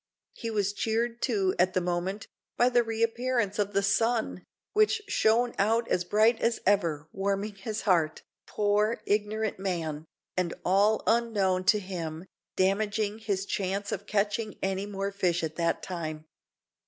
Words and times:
He 0.33 0.49
was 0.49 0.73
cheered, 0.73 1.21
too, 1.21 1.53
at 1.59 1.75
the 1.75 1.79
moment, 1.79 2.25
by 2.57 2.69
the 2.69 2.81
re 2.81 3.03
appearance 3.03 3.59
of 3.59 3.73
the 3.73 3.83
sun, 3.83 4.43
which 4.73 5.03
shone 5.07 5.53
out 5.59 5.87
as 5.89 6.03
bright 6.03 6.39
as 6.39 6.59
ever, 6.65 7.07
warming 7.11 7.53
his 7.53 7.81
heart, 7.81 8.23
(poor, 8.47 8.99
ignorant 9.05 9.59
man!) 9.59 10.05
and, 10.35 10.55
all 10.65 11.03
unknown 11.05 11.65
to 11.65 11.77
him, 11.77 12.25
damaging 12.55 13.19
his 13.19 13.45
chance 13.45 13.91
of 13.91 14.07
catching 14.07 14.57
any 14.63 14.87
more 14.87 15.11
fish 15.11 15.43
at 15.43 15.55
that 15.57 15.83
time. 15.83 16.25